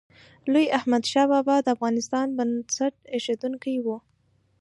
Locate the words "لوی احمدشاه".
0.51-1.27